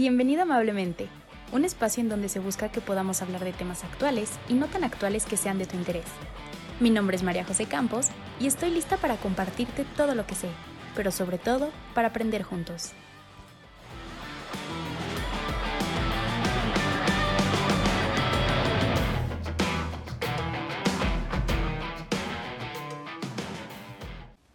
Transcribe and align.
Bienvenido 0.00 0.44
amablemente, 0.44 1.08
un 1.52 1.66
espacio 1.66 2.02
en 2.02 2.08
donde 2.08 2.30
se 2.30 2.38
busca 2.40 2.70
que 2.72 2.80
podamos 2.80 3.20
hablar 3.20 3.44
de 3.44 3.52
temas 3.52 3.84
actuales 3.84 4.32
y 4.48 4.54
no 4.54 4.66
tan 4.66 4.82
actuales 4.82 5.26
que 5.26 5.36
sean 5.36 5.58
de 5.58 5.66
tu 5.66 5.76
interés. 5.76 6.06
Mi 6.80 6.88
nombre 6.88 7.18
es 7.18 7.22
María 7.22 7.44
José 7.44 7.66
Campos 7.66 8.08
y 8.40 8.46
estoy 8.46 8.70
lista 8.70 8.96
para 8.96 9.16
compartirte 9.16 9.84
todo 9.98 10.14
lo 10.14 10.26
que 10.26 10.34
sé, 10.34 10.48
pero 10.96 11.10
sobre 11.10 11.36
todo 11.36 11.68
para 11.94 12.08
aprender 12.08 12.44
juntos. 12.44 12.92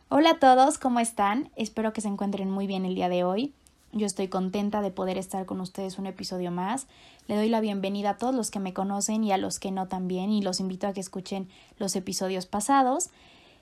Hola 0.09 0.31
a 0.31 0.39
todos, 0.39 0.80
¿cómo 0.80 0.99
están? 0.99 1.52
Espero 1.55 1.93
que 1.93 2.02
se 2.02 2.07
encuentren 2.07 2.49
muy 2.49 2.66
bien 2.66 2.84
el 2.85 2.95
día 2.95 3.09
de 3.09 3.23
hoy. 3.23 3.53
Yo 3.98 4.05
estoy 4.05 4.27
contenta 4.27 4.81
de 4.81 4.91
poder 4.91 5.17
estar 5.17 5.45
con 5.45 5.62
ustedes 5.62 5.98
un 5.98 6.05
episodio 6.05 6.52
más. 6.52 6.86
Le 7.30 7.38
doy 7.38 7.48
la 7.48 7.62
bienvenida 7.62 8.09
a 8.09 8.17
todos 8.17 8.36
los 8.36 8.52
que 8.52 8.59
me 8.59 8.73
conocen 8.73 9.23
y 9.23 9.31
a 9.31 9.38
los 9.38 9.58
que 9.58 9.72
no 9.72 9.88
también 9.88 10.34
y 10.34 10.41
los 10.41 10.59
invito 10.59 10.86
a 10.86 10.91
que 10.91 10.99
escuchen 10.99 11.48
los 11.77 11.95
episodios 11.95 12.45
pasados. 12.45 13.09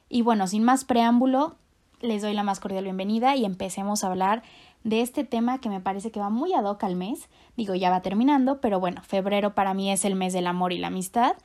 Y 0.10 0.24
bueno, 0.24 0.48
sin 0.48 0.64
más 0.64 0.86
preámbulo, 0.86 1.56
les 2.02 2.24
doy 2.24 2.34
la 2.34 2.42
más 2.42 2.60
cordial 2.60 2.86
bienvenida 2.86 3.36
y 3.36 3.46
empecemos 3.46 4.04
a 4.04 4.08
hablar 4.08 4.42
de 4.84 5.02
este 5.02 5.24
tema 5.24 5.62
que 5.62 5.70
me 5.70 5.82
parece 5.82 6.10
que 6.10 6.20
va 6.20 6.32
muy 6.32 6.52
ad 6.56 6.66
hoc 6.66 6.84
al 6.84 6.96
mes. 6.96 7.30
Digo, 7.56 7.76
ya 7.76 7.92
va 7.92 8.02
terminando, 8.02 8.60
pero 8.60 8.80
bueno, 8.80 9.04
febrero 9.04 9.54
para 9.54 9.76
mí 9.76 9.92
es 9.92 10.04
el 10.04 10.16
mes 10.16 10.34
del 10.34 10.48
amor 10.48 10.74
y 10.74 10.80
la 10.80 10.88
amistad. 10.88 11.36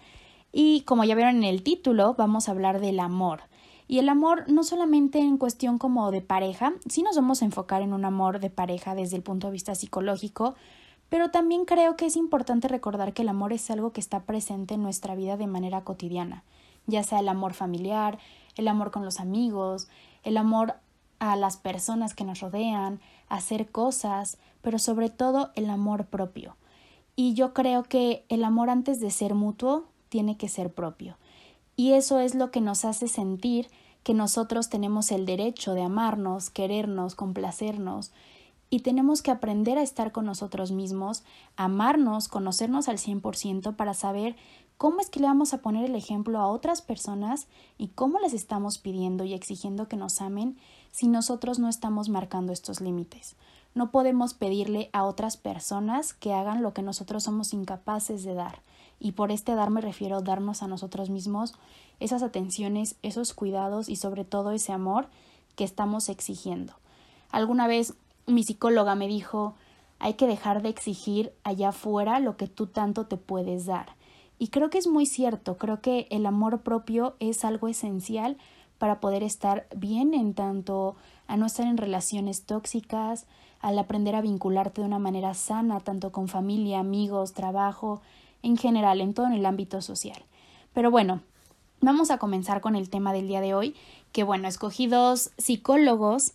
Y 0.51 0.81
como 0.87 1.05
ya 1.05 1.15
vieron 1.15 1.37
en 1.37 1.45
el 1.45 1.63
título, 1.63 2.15
vamos 2.15 2.49
a 2.49 2.53
hablar 2.53 2.81
del 2.81 3.01
amor. 3.01 3.43
Y 3.89 3.99
el 3.99 4.11
amor 4.11 4.45
no 4.49 4.63
solamente 4.65 5.19
en 5.19 5.39
cuestión 5.39 5.79
como 5.79 6.11
de 6.11 6.21
pareja, 6.21 6.75
sí 6.89 7.03
nos 7.03 7.17
vamos 7.17 7.41
a 7.41 7.47
enfocar 7.47 7.81
en 7.81 7.95
un 7.95 8.05
amor 8.05 8.39
de 8.39 8.51
pareja 8.51 8.95
desde 8.95 9.17
el 9.17 9.23
punto 9.23 9.47
de 9.47 9.55
vista 9.55 9.75
psicológico, 9.75 10.55
pero 11.09 11.31
también 11.31 11.65
creo 11.65 11.97
que 11.97 12.05
es 12.05 12.17
importante 12.17 12.69
recordar 12.69 13.15
que 13.15 13.23
el 13.23 13.31
amor 13.31 13.55
es 13.55 13.71
algo 13.71 13.93
que 13.93 14.01
está 14.01 14.21
presente 14.21 14.75
en 14.75 14.83
nuestra 14.83 15.15
vida 15.15 15.39
de 15.39 15.47
manera 15.47 15.85
cotidiana, 15.85 16.45
ya 16.87 17.03
sea 17.03 17.21
el 17.21 17.29
amor 17.29 17.55
familiar, 17.55 18.19
el 18.57 18.69
amor 18.69 18.91
con 18.91 19.07
los 19.07 19.21
amigos, 19.21 19.89
el 20.23 20.37
amor 20.37 20.75
a 21.19 21.37
las 21.37 21.57
personas 21.57 22.15
que 22.15 22.25
nos 22.25 22.41
rodean, 22.41 23.01
hacer 23.29 23.71
cosas, 23.71 24.37
pero 24.61 24.79
sobre 24.79 25.09
todo 25.09 25.51
el 25.55 25.71
amor 25.71 26.05
propio. 26.05 26.57
Y 27.17 27.33
yo 27.33 27.55
creo 27.55 27.85
que 27.85 28.25
el 28.29 28.45
amor 28.45 28.69
antes 28.69 29.01
de 29.01 29.11
ser 29.11 29.35
mutuo 29.35 29.87
tiene 30.11 30.37
que 30.37 30.49
ser 30.49 30.73
propio. 30.73 31.17
Y 31.79 31.93
eso 31.93 32.19
es 32.19 32.35
lo 32.35 32.51
que 32.51 32.61
nos 32.61 32.85
hace 32.85 33.07
sentir 33.07 33.71
que 34.03 34.13
nosotros 34.13 34.69
tenemos 34.69 35.13
el 35.13 35.27
derecho 35.27 35.75
de 35.75 35.83
amarnos, 35.83 36.51
querernos, 36.51 37.15
complacernos, 37.15 38.11
y 38.69 38.81
tenemos 38.81 39.23
que 39.23 39.31
aprender 39.31 39.79
a 39.79 39.83
estar 39.83 40.11
con 40.11 40.25
nosotros 40.25 40.73
mismos, 40.73 41.23
amarnos, 41.55 42.27
conocernos 42.27 42.89
al 42.89 42.99
100% 42.99 43.77
para 43.77 43.95
saber 43.95 44.35
cómo 44.77 44.99
es 44.99 45.09
que 45.09 45.21
le 45.21 45.29
vamos 45.29 45.55
a 45.55 45.59
poner 45.59 45.85
el 45.85 45.95
ejemplo 45.95 46.41
a 46.41 46.49
otras 46.49 46.83
personas 46.83 47.47
y 47.79 47.87
cómo 47.87 48.19
les 48.19 48.33
estamos 48.33 48.79
pidiendo 48.79 49.23
y 49.23 49.33
exigiendo 49.33 49.87
que 49.87 49.97
nos 49.97 50.21
amen 50.21 50.59
si 50.91 51.07
nosotros 51.07 51.61
no 51.61 51.69
estamos 51.69 52.09
marcando 52.09 52.53
estos 52.53 52.81
límites. 52.81 53.37
No 53.77 53.93
podemos 53.93 54.35
pedirle 54.35 54.91
a 54.93 55.05
otras 55.05 55.37
personas 55.37 56.13
que 56.13 56.33
hagan 56.33 56.61
lo 56.61 56.75
que 56.75 56.83
nosotros 56.83 57.23
somos 57.23 57.53
incapaces 57.53 58.25
de 58.25 58.35
dar. 58.35 58.63
Y 59.01 59.13
por 59.13 59.31
este 59.31 59.55
dar 59.55 59.71
me 59.71 59.81
refiero 59.81 60.21
darnos 60.21 60.63
a 60.63 60.69
nosotros 60.69 61.11
mismos 61.11 61.55
esas 62.01 62.23
atenciones, 62.23 62.97
esos 63.03 63.35
cuidados 63.35 63.89
y 63.89 63.97
sobre 63.97 64.25
todo 64.25 64.53
ese 64.53 64.73
amor 64.73 65.09
que 65.57 65.65
estamos 65.65 66.09
exigiendo. 66.09 66.75
Alguna 67.31 67.67
vez 67.67 67.95
mi 68.27 68.43
psicóloga 68.43 68.95
me 68.95 69.09
dijo 69.09 69.55
hay 69.99 70.15
que 70.15 70.27
dejar 70.27 70.63
de 70.63 70.69
exigir 70.69 71.33
allá 71.43 71.71
afuera 71.71 72.21
lo 72.21 72.37
que 72.37 72.47
tú 72.47 72.67
tanto 72.67 73.07
te 73.07 73.17
puedes 73.17 73.67
dar. 73.67 73.97
Y 74.39 74.49
creo 74.49 74.71
que 74.71 74.79
es 74.79 74.87
muy 74.87 75.07
cierto, 75.07 75.59
creo 75.59 75.81
que 75.81 76.07
el 76.11 76.25
amor 76.25 76.61
propio 76.61 77.17
es 77.19 77.45
algo 77.45 77.67
esencial 77.67 78.37
para 78.79 79.01
poder 79.01 79.25
estar 79.25 79.67
bien 79.75 80.15
en 80.15 80.35
tanto 80.35 80.95
a 81.27 81.37
no 81.37 81.47
estar 81.47 81.67
en 81.67 81.77
relaciones 81.77 82.47
tóxicas, 82.47 83.27
al 83.61 83.77
aprender 83.77 84.15
a 84.15 84.21
vincularte 84.21 84.81
de 84.81 84.87
una 84.87 85.01
manera 85.01 85.35
sana, 85.35 85.81
tanto 85.81 86.13
con 86.13 86.29
familia, 86.29 86.79
amigos, 86.79 87.33
trabajo, 87.33 88.01
en 88.43 88.57
general, 88.57 89.01
en 89.01 89.15
todo 89.15 89.27
en 89.27 89.33
el 89.33 89.47
ámbito 89.47 89.81
social. 89.83 90.25
Pero 90.73 90.91
bueno, 90.91 91.21
vamos 91.81 92.11
a 92.11 92.19
comenzar 92.19 92.61
con 92.61 92.77
el 92.77 92.91
tema 92.91 93.13
del 93.13 93.29
día 93.29 93.41
de 93.41 93.55
hoy, 93.55 93.75
que 94.13 94.23
bueno, 94.23 94.49
escogí 94.49 94.87
dos 94.87 95.31
psicólogos 95.39 96.33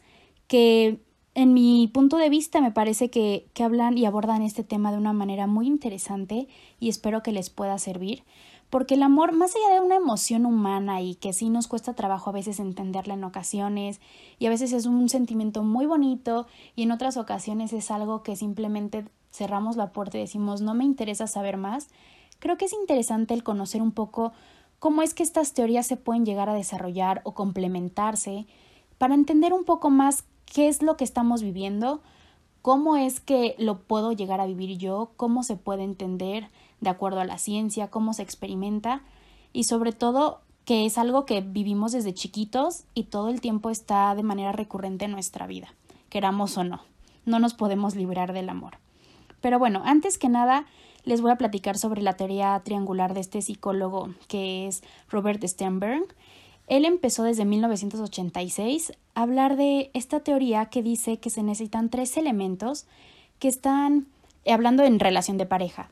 que 0.48 1.00
en 1.36 1.54
mi 1.54 1.90
punto 1.92 2.18
de 2.18 2.30
vista 2.30 2.62
me 2.62 2.72
parece 2.72 3.10
que, 3.10 3.48
que 3.54 3.64
hablan 3.64 3.98
y 3.98 4.06
abordan 4.06 4.42
este 4.42 4.64
tema 4.64 4.92
de 4.92 4.98
una 4.98 5.14
manera 5.14 5.48
muy 5.48 5.68
interesante 5.68 6.48
y 6.80 6.90
espero 6.90 7.24
que 7.24 7.32
les 7.32 7.50
pueda 7.50 7.78
servir 7.80 8.24
porque 8.74 8.96
el 8.96 9.04
amor, 9.04 9.34
más 9.34 9.56
allá 9.56 9.76
de 9.76 9.82
una 9.82 9.98
emoción 9.98 10.48
humana 10.48 11.00
y 11.00 11.14
que 11.14 11.32
sí 11.32 11.52
nos 11.52 11.68
cuesta 11.68 11.94
trabajo 11.94 12.32
a 12.32 12.34
veces 12.34 12.60
entenderla 12.60 13.14
en 13.14 13.24
ocasiones, 13.24 14.02
y 14.40 14.48
a 14.48 14.50
veces 14.50 14.74
es 14.74 14.88
un 14.88 15.10
sentimiento 15.10 15.62
muy 15.62 15.86
bonito, 15.86 16.48
y 16.76 16.82
en 16.82 16.92
otras 16.92 17.18
ocasiones 17.18 17.72
es 17.72 17.92
algo 17.92 18.24
que 18.24 18.36
simplemente 18.36 19.06
cerramos 19.34 19.76
la 19.76 19.92
puerta 19.92 20.18
y 20.18 20.22
decimos 20.22 20.62
no 20.62 20.74
me 20.76 20.86
interesa 20.86 21.28
saber 21.28 21.58
más, 21.58 21.90
creo 22.40 22.58
que 22.58 22.66
es 22.66 22.74
interesante 22.74 23.34
el 23.34 23.44
conocer 23.44 23.82
un 23.82 23.92
poco 23.92 24.32
cómo 24.80 25.02
es 25.02 25.14
que 25.14 25.24
estas 25.24 25.54
teorías 25.54 25.88
se 25.88 25.98
pueden 25.98 26.26
llegar 26.26 26.50
a 26.50 26.54
desarrollar 26.54 27.22
o 27.24 27.34
complementarse 27.34 28.46
para 28.98 29.16
entender 29.16 29.52
un 29.54 29.64
poco 29.64 29.90
más 29.90 30.24
qué 30.46 30.68
es 30.68 30.82
lo 30.84 30.98
que 30.98 31.04
estamos 31.04 31.42
viviendo, 31.42 32.02
cómo 32.62 32.96
es 32.96 33.20
que 33.20 33.56
lo 33.58 33.80
puedo 33.80 34.12
llegar 34.12 34.40
a 34.40 34.46
vivir 34.46 34.78
yo, 34.78 35.12
cómo 35.18 35.44
se 35.44 35.56
puede 35.56 35.84
entender 35.84 36.50
de 36.80 36.90
acuerdo 36.90 37.20
a 37.20 37.26
la 37.26 37.38
ciencia, 37.38 37.90
cómo 37.90 38.14
se 38.14 38.22
experimenta 38.22 39.02
y 39.52 39.64
sobre 39.64 39.94
todo 39.94 40.42
que 40.66 40.86
es 40.86 40.98
algo 40.98 41.26
que 41.26 41.42
vivimos 41.42 41.92
desde 41.92 42.14
chiquitos 42.14 42.84
y 42.94 43.06
todo 43.06 43.30
el 43.30 43.42
tiempo 43.42 43.70
está 43.70 44.14
de 44.16 44.24
manera 44.24 44.52
recurrente 44.52 45.06
en 45.06 45.12
nuestra 45.12 45.48
vida, 45.48 45.74
queramos 46.10 46.58
o 46.58 46.64
no. 46.64 46.82
No 47.26 47.40
nos 47.40 47.54
podemos 47.54 47.96
librar 47.96 48.34
del 48.34 48.50
amor. 48.50 48.83
Pero 49.44 49.60
bueno, 49.60 49.82
antes 49.84 50.18
que 50.18 50.30
nada, 50.30 50.66
les 51.04 51.20
voy 51.20 51.30
a 51.30 51.36
platicar 51.36 51.78
sobre 51.78 52.02
la 52.02 52.14
teoría 52.14 52.62
triangular 52.64 53.14
de 53.14 53.20
este 53.20 53.42
psicólogo 53.42 54.14
que 54.30 54.68
es 54.68 54.84
Robert 55.10 55.44
Sternberg. 55.44 56.06
Él 56.68 56.86
empezó 56.86 57.24
desde 57.24 57.44
1986 57.44 58.94
a 59.16 59.22
hablar 59.22 59.58
de 59.58 59.92
esta 59.94 60.22
teoría 60.22 60.68
que 60.68 60.82
dice 60.82 61.18
que 61.18 61.30
se 61.30 61.44
necesitan 61.44 61.90
tres 61.90 62.16
elementos 62.16 62.86
que 63.40 63.50
están 63.50 64.08
hablando 64.50 64.84
en 64.84 64.98
relación 65.02 65.38
de 65.38 65.46
pareja, 65.46 65.90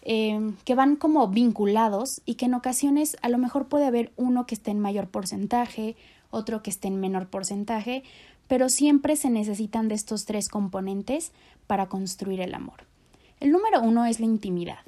eh, 0.00 0.54
que 0.64 0.74
van 0.74 0.96
como 0.96 1.28
vinculados 1.28 2.22
y 2.24 2.36
que 2.36 2.46
en 2.46 2.54
ocasiones 2.54 3.18
a 3.20 3.28
lo 3.28 3.36
mejor 3.36 3.66
puede 3.66 3.84
haber 3.84 4.12
uno 4.16 4.46
que 4.46 4.54
esté 4.54 4.70
en 4.70 4.80
mayor 4.80 5.08
porcentaje, 5.08 5.94
otro 6.30 6.62
que 6.62 6.70
esté 6.70 6.88
en 6.88 7.00
menor 7.00 7.26
porcentaje, 7.26 8.02
pero 8.48 8.70
siempre 8.70 9.16
se 9.16 9.28
necesitan 9.28 9.88
de 9.88 9.94
estos 9.94 10.24
tres 10.24 10.48
componentes 10.48 11.32
para 11.66 11.90
construir 11.90 12.40
el 12.40 12.54
amor. 12.54 12.93
El 13.40 13.52
número 13.52 13.80
uno 13.82 14.06
es 14.06 14.20
la 14.20 14.26
intimidad. 14.26 14.78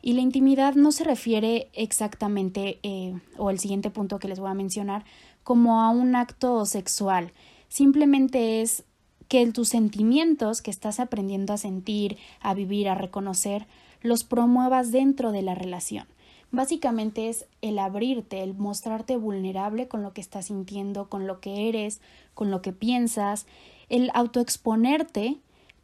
Y 0.00 0.12
la 0.12 0.20
intimidad 0.20 0.74
no 0.74 0.92
se 0.92 1.04
refiere 1.04 1.68
exactamente, 1.72 2.78
eh, 2.82 3.18
o 3.36 3.50
el 3.50 3.58
siguiente 3.58 3.90
punto 3.90 4.18
que 4.18 4.28
les 4.28 4.38
voy 4.38 4.50
a 4.50 4.54
mencionar, 4.54 5.04
como 5.42 5.80
a 5.80 5.90
un 5.90 6.14
acto 6.14 6.64
sexual. 6.66 7.32
Simplemente 7.68 8.62
es 8.62 8.84
que 9.28 9.46
tus 9.52 9.68
sentimientos 9.68 10.62
que 10.62 10.70
estás 10.70 11.00
aprendiendo 11.00 11.52
a 11.52 11.58
sentir, 11.58 12.16
a 12.40 12.54
vivir, 12.54 12.88
a 12.88 12.94
reconocer, 12.94 13.66
los 14.00 14.24
promuevas 14.24 14.92
dentro 14.92 15.32
de 15.32 15.42
la 15.42 15.54
relación. 15.54 16.06
Básicamente 16.50 17.28
es 17.28 17.46
el 17.60 17.78
abrirte, 17.78 18.42
el 18.42 18.54
mostrarte 18.54 19.16
vulnerable 19.16 19.86
con 19.86 20.02
lo 20.02 20.14
que 20.14 20.22
estás 20.22 20.46
sintiendo, 20.46 21.08
con 21.08 21.26
lo 21.26 21.40
que 21.40 21.68
eres, 21.68 22.00
con 22.32 22.50
lo 22.50 22.62
que 22.62 22.72
piensas, 22.72 23.46
el 23.90 24.10
autoexponerte 24.14 25.36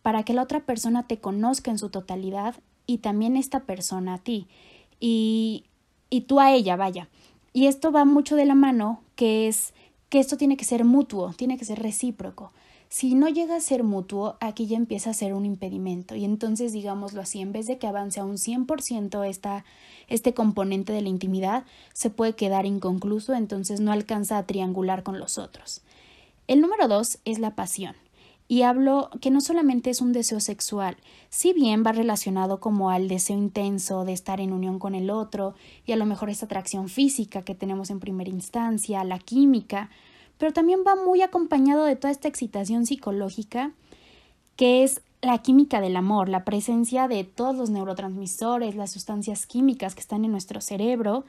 para 0.05 0.23
que 0.23 0.35
la 0.35 0.43
otra 0.43 0.61
persona 0.61 1.07
te 1.07 1.17
conozca 1.17 1.71
en 1.71 1.79
su 1.79 1.89
totalidad 1.89 2.57
y 2.87 2.99
también 2.99 3.39
esta 3.39 3.61
persona 3.61 4.13
a 4.13 4.19
ti 4.19 4.47
y, 5.01 5.65
y 6.11 6.21
tú 6.21 6.41
a 6.41 6.53
ella, 6.53 6.77
vaya. 6.77 7.09
Y 7.55 7.69
esto 7.69 7.91
va 7.91 8.05
mucho 8.05 8.37
de 8.37 8.45
la 8.45 8.55
mano, 8.55 9.01
que 9.17 9.49
es 9.49 9.73
que 10.11 10.19
esto 10.19 10.37
tiene 10.37 10.59
que 10.59 10.67
ser 10.67 10.85
mutuo, 10.85 11.33
tiene 11.33 11.57
que 11.57 11.65
ser 11.65 11.79
recíproco. 11.79 12.53
Si 12.91 13.15
no 13.15 13.31
llega 13.31 13.57
a 13.57 13.61
ser 13.61 13.83
mutuo, 13.83 14.37
aquí 14.41 14.67
ya 14.67 14.77
empieza 14.77 15.09
a 15.09 15.15
ser 15.15 15.33
un 15.33 15.47
impedimento. 15.47 16.15
Y 16.17 16.27
entonces, 16.27 16.75
digámoslo 16.75 17.23
así, 17.23 17.41
en 17.41 17.53
vez 17.53 17.67
de 17.67 17.79
que 17.79 17.87
avance 17.87 18.21
a 18.21 18.27
un 18.27 18.37
100% 18.37 19.27
esta, 19.27 19.65
este 20.09 20.35
componente 20.35 20.93
de 20.93 21.01
la 21.01 21.09
intimidad, 21.09 21.65
se 21.95 22.11
puede 22.11 22.35
quedar 22.35 22.67
inconcluso, 22.67 23.33
entonces 23.33 23.81
no 23.81 23.91
alcanza 23.91 24.37
a 24.37 24.47
triangular 24.47 25.03
con 25.03 25.19
los 25.19 25.39
otros. 25.39 25.81
El 26.47 26.61
número 26.61 26.89
dos 26.89 27.21
es 27.25 27.39
la 27.39 27.55
pasión. 27.55 27.97
Y 28.47 28.63
hablo 28.63 29.09
que 29.21 29.31
no 29.31 29.41
solamente 29.41 29.89
es 29.91 30.03
un 30.03 30.13
deseo 30.13 30.39
sexual, 30.39 30.97
si 31.31 31.55
bien 31.55 31.83
va 31.87 31.93
relacionado 31.93 32.61
como 32.61 32.91
al 32.91 33.09
deseo 33.09 33.39
intenso 33.39 34.05
de 34.05 34.13
estar 34.13 34.41
en 34.41 34.53
unión 34.53 34.79
con 34.79 34.95
el 34.95 35.09
otro 35.09 35.55
y 35.87 35.93
a 35.93 35.97
lo 35.97 36.05
mejor 36.05 36.29
esa 36.29 36.45
atracción 36.45 36.89
física 36.89 37.43
que 37.43 37.55
tenemos 37.55 37.89
en 37.89 38.01
primera 38.01 38.29
instancia, 38.29 39.03
la 39.03 39.19
química, 39.19 39.89
pero 40.37 40.53
también 40.53 40.81
va 40.87 40.95
muy 40.95 41.23
acompañado 41.23 41.85
de 41.85 41.97
toda 41.97 42.11
esta 42.11 42.29
excitación 42.29 42.85
psicológica 42.85 43.73
que 44.57 44.85
es 44.85 45.01
la 45.23 45.39
química 45.39 45.81
del 45.81 45.97
amor, 45.97 46.29
la 46.29 46.45
presencia 46.45 47.09
de 47.09 47.25
todos 47.25 47.57
los 47.57 47.71
neurotransmisores, 47.71 48.75
las 48.75 48.93
sustancias 48.93 49.47
químicas 49.47 49.95
que 49.95 50.01
están 50.01 50.25
en 50.25 50.31
nuestro 50.31 50.61
cerebro, 50.61 51.25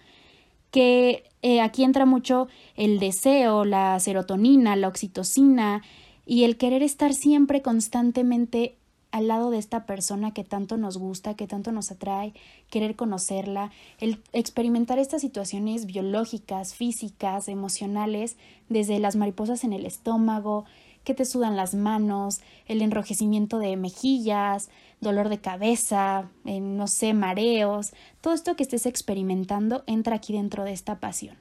que 0.69 1.23
eh, 1.41 1.61
aquí 1.61 1.83
entra 1.83 2.05
mucho 2.05 2.47
el 2.75 2.99
deseo, 2.99 3.63
la 3.63 3.99
serotonina, 3.99 4.75
la 4.75 4.89
oxitocina 4.89 5.81
y 6.25 6.43
el 6.43 6.57
querer 6.57 6.83
estar 6.83 7.13
siempre 7.13 7.61
constantemente 7.61 8.77
al 9.11 9.29
lado 9.29 9.49
de 9.49 9.59
esta 9.59 9.85
persona 9.85 10.33
que 10.33 10.43
tanto 10.43 10.75
nos 10.75 10.97
gusta, 10.97 11.35
que 11.35 11.47
tanto 11.47 11.71
nos 11.71 11.89
atrae, 11.89 12.33
querer 12.69 12.97
conocerla, 12.97 13.71
el 13.99 14.21
experimentar 14.33 14.99
estas 14.99 15.21
situaciones 15.21 15.85
biológicas, 15.85 16.75
físicas, 16.75 17.47
emocionales, 17.47 18.35
desde 18.67 18.99
las 18.99 19.15
mariposas 19.15 19.63
en 19.63 19.71
el 19.71 19.85
estómago, 19.85 20.65
que 21.05 21.13
te 21.13 21.23
sudan 21.23 21.55
las 21.55 21.75
manos, 21.75 22.41
el 22.65 22.81
enrojecimiento 22.81 23.59
de 23.59 23.77
mejillas, 23.77 24.69
dolor 24.99 25.29
de 25.29 25.39
cabeza, 25.39 26.29
eh, 26.43 26.59
no 26.59 26.87
sé, 26.87 27.13
mareos, 27.13 27.93
todo 28.19 28.33
esto 28.33 28.57
que 28.57 28.63
estés 28.63 28.85
experimentando 28.85 29.83
entra 29.87 30.17
aquí 30.17 30.33
dentro 30.33 30.65
de 30.65 30.73
esta 30.73 30.99
pasión. 30.99 31.37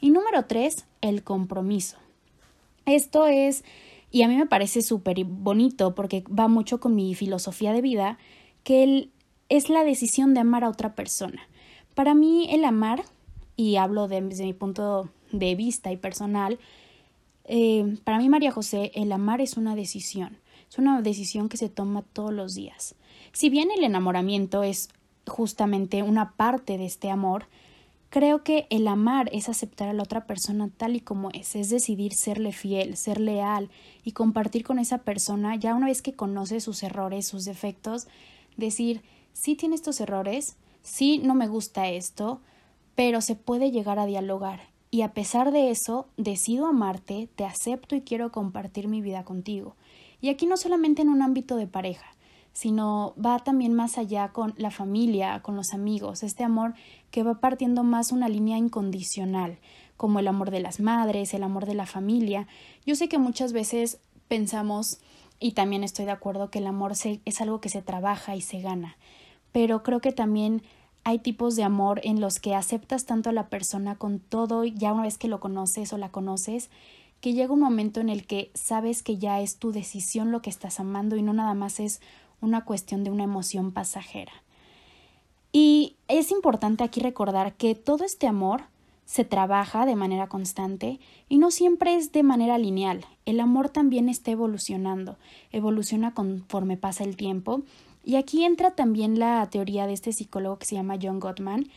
Y 0.00 0.08
número 0.08 0.46
tres, 0.46 0.86
el 1.02 1.22
compromiso. 1.22 1.98
Esto 2.86 3.26
es, 3.26 3.62
y 4.10 4.22
a 4.22 4.28
mí 4.28 4.36
me 4.36 4.46
parece 4.46 4.82
súper 4.82 5.24
bonito 5.24 5.94
porque 5.94 6.24
va 6.26 6.48
mucho 6.48 6.80
con 6.80 6.94
mi 6.94 7.14
filosofía 7.14 7.72
de 7.72 7.80
vida, 7.80 8.18
que 8.64 9.10
es 9.48 9.68
la 9.68 9.84
decisión 9.84 10.34
de 10.34 10.40
amar 10.40 10.64
a 10.64 10.68
otra 10.68 10.94
persona. 10.94 11.42
Para 11.94 12.14
mí 12.14 12.48
el 12.50 12.64
amar, 12.64 13.04
y 13.56 13.76
hablo 13.76 14.08
desde 14.08 14.44
mi 14.44 14.52
punto 14.52 15.10
de 15.32 15.54
vista 15.54 15.92
y 15.92 15.96
personal, 15.96 16.58
eh, 17.44 17.96
para 18.04 18.18
mí, 18.18 18.28
María 18.28 18.52
José, 18.52 18.92
el 18.94 19.10
amar 19.12 19.40
es 19.40 19.56
una 19.56 19.74
decisión, 19.74 20.38
es 20.68 20.78
una 20.78 21.02
decisión 21.02 21.48
que 21.48 21.56
se 21.56 21.68
toma 21.68 22.02
todos 22.02 22.32
los 22.32 22.54
días. 22.54 22.94
Si 23.32 23.50
bien 23.50 23.70
el 23.76 23.84
enamoramiento 23.84 24.62
es 24.62 24.88
justamente 25.26 26.02
una 26.02 26.32
parte 26.32 26.78
de 26.78 26.86
este 26.86 27.10
amor, 27.10 27.46
creo 28.10 28.44
que 28.44 28.66
el 28.70 28.86
amar 28.86 29.30
es 29.32 29.48
aceptar 29.48 29.88
a 29.88 29.92
la 29.92 30.02
otra 30.02 30.26
persona 30.26 30.68
tal 30.76 30.96
y 30.96 31.00
como 31.00 31.30
es, 31.30 31.56
es 31.56 31.70
decidir 31.70 32.12
serle 32.12 32.52
fiel, 32.52 32.96
ser 32.96 33.20
leal 33.20 33.70
y 34.04 34.12
compartir 34.12 34.64
con 34.64 34.78
esa 34.78 34.98
persona, 34.98 35.56
ya 35.56 35.74
una 35.74 35.86
vez 35.86 36.02
que 36.02 36.12
conoce 36.12 36.60
sus 36.60 36.82
errores, 36.82 37.26
sus 37.26 37.44
defectos, 37.44 38.08
decir, 38.56 39.02
sí 39.32 39.54
tiene 39.54 39.76
estos 39.76 40.00
errores, 40.00 40.56
sí 40.82 41.18
no 41.18 41.34
me 41.34 41.48
gusta 41.48 41.88
esto, 41.88 42.40
pero 42.94 43.20
se 43.20 43.36
puede 43.36 43.70
llegar 43.70 43.98
a 43.98 44.06
dialogar 44.06 44.70
y 44.90 45.02
a 45.02 45.14
pesar 45.14 45.52
de 45.52 45.70
eso, 45.70 46.08
decido 46.16 46.66
amarte, 46.66 47.28
te 47.36 47.44
acepto 47.44 47.94
y 47.94 48.00
quiero 48.00 48.32
compartir 48.32 48.88
mi 48.88 49.00
vida 49.00 49.24
contigo. 49.24 49.76
Y 50.20 50.30
aquí 50.30 50.46
no 50.46 50.56
solamente 50.56 51.02
en 51.02 51.08
un 51.08 51.22
ámbito 51.22 51.56
de 51.56 51.68
pareja, 51.68 52.06
sino 52.52 53.14
va 53.24 53.38
también 53.38 53.74
más 53.74 53.98
allá 53.98 54.28
con 54.28 54.54
la 54.56 54.70
familia, 54.70 55.40
con 55.42 55.56
los 55.56 55.72
amigos, 55.72 56.22
este 56.22 56.44
amor 56.44 56.74
que 57.10 57.22
va 57.22 57.40
partiendo 57.40 57.84
más 57.84 58.12
una 58.12 58.28
línea 58.28 58.58
incondicional, 58.58 59.58
como 59.96 60.18
el 60.18 60.28
amor 60.28 60.50
de 60.50 60.60
las 60.60 60.80
madres, 60.80 61.34
el 61.34 61.42
amor 61.42 61.66
de 61.66 61.74
la 61.74 61.86
familia. 61.86 62.46
Yo 62.86 62.94
sé 62.94 63.08
que 63.08 63.18
muchas 63.18 63.52
veces 63.52 64.00
pensamos, 64.28 65.00
y 65.38 65.52
también 65.52 65.84
estoy 65.84 66.04
de 66.04 66.10
acuerdo, 66.12 66.50
que 66.50 66.58
el 66.58 66.66
amor 66.66 66.92
es 66.92 67.40
algo 67.40 67.60
que 67.60 67.68
se 67.68 67.82
trabaja 67.82 68.36
y 68.36 68.40
se 68.40 68.60
gana, 68.60 68.96
pero 69.52 69.82
creo 69.82 70.00
que 70.00 70.12
también 70.12 70.62
hay 71.02 71.18
tipos 71.18 71.56
de 71.56 71.62
amor 71.62 72.00
en 72.04 72.20
los 72.20 72.40
que 72.40 72.54
aceptas 72.54 73.06
tanto 73.06 73.30
a 73.30 73.32
la 73.32 73.48
persona 73.48 73.96
con 73.96 74.20
todo, 74.20 74.64
ya 74.64 74.92
una 74.92 75.04
vez 75.04 75.18
que 75.18 75.28
lo 75.28 75.40
conoces 75.40 75.92
o 75.92 75.98
la 75.98 76.10
conoces, 76.10 76.70
que 77.20 77.32
llega 77.32 77.52
un 77.52 77.60
momento 77.60 78.00
en 78.00 78.08
el 78.08 78.26
que 78.26 78.50
sabes 78.54 79.02
que 79.02 79.18
ya 79.18 79.40
es 79.40 79.58
tu 79.58 79.72
decisión 79.72 80.30
lo 80.30 80.42
que 80.42 80.50
estás 80.50 80.80
amando 80.80 81.16
y 81.16 81.22
no 81.22 81.32
nada 81.32 81.54
más 81.54 81.80
es 81.80 82.00
una 82.40 82.64
cuestión 82.64 83.04
de 83.04 83.10
una 83.10 83.24
emoción 83.24 83.72
pasajera. 83.72 84.32
Y 85.52 85.96
es 86.08 86.30
importante 86.30 86.84
aquí 86.84 87.00
recordar 87.00 87.54
que 87.54 87.74
todo 87.74 88.04
este 88.04 88.26
amor 88.26 88.62
se 89.04 89.24
trabaja 89.24 89.86
de 89.86 89.96
manera 89.96 90.28
constante 90.28 91.00
y 91.28 91.38
no 91.38 91.50
siempre 91.50 91.96
es 91.96 92.12
de 92.12 92.22
manera 92.22 92.58
lineal. 92.58 93.04
El 93.26 93.40
amor 93.40 93.68
también 93.68 94.08
está 94.08 94.30
evolucionando, 94.30 95.16
evoluciona 95.50 96.14
conforme 96.14 96.76
pasa 96.76 97.02
el 97.02 97.16
tiempo 97.16 97.62
y 98.04 98.14
aquí 98.14 98.44
entra 98.44 98.70
también 98.70 99.18
la 99.18 99.44
teoría 99.50 99.88
de 99.88 99.94
este 99.94 100.12
psicólogo 100.12 100.58
que 100.58 100.66
se 100.66 100.76
llama 100.76 100.98
John 101.02 101.18
Gottman, 101.18 101.68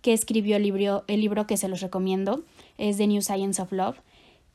que 0.00 0.12
escribió 0.12 0.56
el 0.56 0.62
libro, 0.62 1.46
que 1.48 1.56
se 1.56 1.66
los 1.66 1.80
recomiendo, 1.80 2.42
es 2.78 2.98
The 2.98 3.08
New 3.08 3.22
Science 3.22 3.60
of 3.60 3.72
Love, 3.72 3.96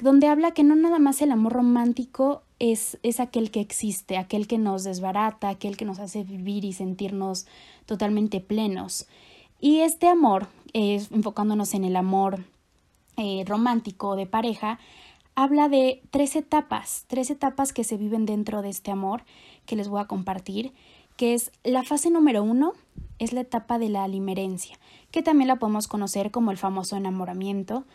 donde 0.02 0.28
habla 0.28 0.52
que 0.52 0.64
no 0.64 0.76
nada 0.76 1.00
más 1.00 1.22
el 1.22 1.32
amor 1.32 1.54
romántico 1.54 2.44
es, 2.60 2.98
es 3.04 3.20
aquel 3.20 3.52
que 3.52 3.60
existe, 3.60 4.18
aquel 4.18 4.48
que 4.48 4.58
nos 4.58 4.84
desbarata, 4.84 5.50
aquel 5.50 5.78
que 5.78 5.86
nos 5.86 6.00
hace 6.00 6.24
vivir 6.24 6.66
y 6.66 6.74
sentirnos 6.74 7.48
totalmente 7.86 8.40
plenos. 8.40 9.08
Y 9.60 9.80
este 9.80 10.08
amor, 10.08 10.48
enfocándonos 10.74 11.74
en 11.74 11.86
el 11.86 11.96
amor 11.96 12.44
eh, 13.18 13.44
romántico 13.46 14.16
de 14.16 14.26
pareja, 14.26 14.80
habla 15.36 15.70
de 15.70 16.02
tres 16.12 16.36
etapas, 16.36 17.06
tres 17.08 17.30
etapas 17.30 17.74
que 17.74 17.84
se 17.84 17.98
viven 17.98 18.26
dentro 18.26 18.62
de 18.62 18.70
este 18.70 18.92
amor 18.92 19.24
que 19.66 19.76
les 19.76 19.88
voy 19.88 20.02
a 20.02 20.08
compartir 20.08 20.74
que 21.22 21.36
es 21.36 21.52
la 21.64 21.84
fase 21.84 22.10
número 22.10 22.42
uno, 22.42 22.74
es 23.20 23.32
la 23.32 23.42
etapa 23.42 23.78
de 23.78 23.90
la 23.90 24.04
alimerencia, 24.04 24.80
que 25.12 25.22
también 25.22 25.50
la 25.50 25.58
podemos 25.58 25.88
conocer 25.88 26.32
como 26.32 26.50
el 26.50 26.58
famoso 26.58 26.98
enamoramiento, 26.98 27.86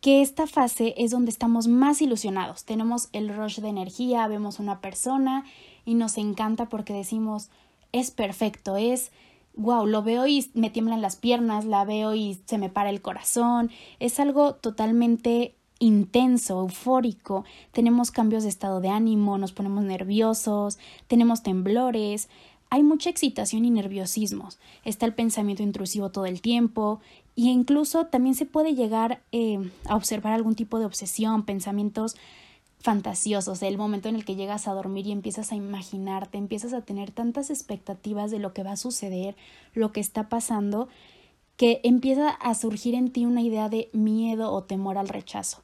que 0.00 0.22
esta 0.22 0.46
fase 0.46 0.94
es 0.96 1.10
donde 1.10 1.30
estamos 1.30 1.66
más 1.66 2.00
ilusionados, 2.02 2.64
tenemos 2.64 3.08
el 3.12 3.34
rush 3.34 3.60
de 3.60 3.68
energía, 3.68 4.28
vemos 4.28 4.58
una 4.58 4.80
persona 4.80 5.44
y 5.84 5.94
nos 5.94 6.18
encanta 6.18 6.68
porque 6.68 6.92
decimos 6.92 7.50
es 7.92 8.10
perfecto, 8.10 8.76
es 8.76 9.10
wow, 9.58 9.86
lo 9.86 10.02
veo 10.02 10.26
y 10.26 10.48
me 10.54 10.70
tiemblan 10.70 11.02
las 11.02 11.16
piernas, 11.16 11.64
la 11.64 11.84
veo 11.84 12.14
y 12.14 12.40
se 12.46 12.58
me 12.58 12.68
para 12.68 12.90
el 12.90 13.02
corazón, 13.02 13.70
es 13.98 14.20
algo 14.20 14.54
totalmente 14.54 15.54
intenso, 15.80 16.60
eufórico, 16.60 17.44
tenemos 17.72 18.10
cambios 18.10 18.44
de 18.44 18.48
estado 18.48 18.80
de 18.80 18.88
ánimo, 18.88 19.36
nos 19.36 19.52
ponemos 19.52 19.84
nerviosos, 19.84 20.78
tenemos 21.08 21.42
temblores, 21.42 22.28
hay 22.70 22.82
mucha 22.82 23.10
excitación 23.10 23.64
y 23.64 23.70
nerviosismos, 23.70 24.58
está 24.84 25.06
el 25.06 25.14
pensamiento 25.14 25.62
intrusivo 25.62 26.10
todo 26.10 26.26
el 26.26 26.40
tiempo 26.40 27.00
e 27.46 27.50
incluso 27.50 28.06
también 28.06 28.34
se 28.34 28.46
puede 28.46 28.74
llegar 28.74 29.22
eh, 29.30 29.70
a 29.86 29.94
observar 29.94 30.32
algún 30.32 30.54
tipo 30.54 30.78
de 30.78 30.86
obsesión, 30.86 31.44
pensamientos 31.44 32.16
fantasiosos, 32.80 33.62
el 33.62 33.78
momento 33.78 34.08
en 34.08 34.16
el 34.16 34.24
que 34.24 34.36
llegas 34.36 34.68
a 34.68 34.72
dormir 34.72 35.06
y 35.06 35.12
empiezas 35.12 35.52
a 35.52 35.56
imaginarte, 35.56 36.38
empiezas 36.38 36.72
a 36.72 36.82
tener 36.82 37.10
tantas 37.10 37.50
expectativas 37.50 38.30
de 38.30 38.38
lo 38.38 38.52
que 38.52 38.62
va 38.62 38.72
a 38.72 38.76
suceder, 38.76 39.36
lo 39.74 39.92
que 39.92 40.00
está 40.00 40.28
pasando, 40.28 40.88
que 41.56 41.80
empieza 41.82 42.28
a 42.28 42.54
surgir 42.54 42.94
en 42.94 43.10
ti 43.10 43.24
una 43.24 43.42
idea 43.42 43.68
de 43.68 43.88
miedo 43.92 44.52
o 44.52 44.62
temor 44.62 44.96
al 44.96 45.08
rechazo. 45.08 45.62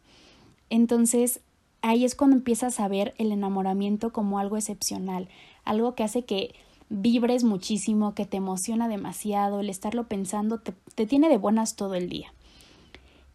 Entonces, 0.70 1.40
ahí 1.82 2.04
es 2.04 2.16
cuando 2.16 2.36
empiezas 2.36 2.80
a 2.80 2.88
ver 2.88 3.14
el 3.18 3.30
enamoramiento 3.30 4.12
como 4.12 4.38
algo 4.38 4.56
excepcional, 4.56 5.28
algo 5.64 5.94
que 5.94 6.02
hace 6.02 6.24
que 6.24 6.54
vibres 6.94 7.42
muchísimo, 7.42 8.14
que 8.14 8.24
te 8.24 8.36
emociona 8.36 8.88
demasiado, 8.88 9.60
el 9.60 9.68
estarlo 9.68 10.06
pensando 10.06 10.60
te, 10.60 10.72
te 10.94 11.06
tiene 11.06 11.28
de 11.28 11.38
buenas 11.38 11.74
todo 11.74 11.94
el 11.94 12.08
día. 12.08 12.32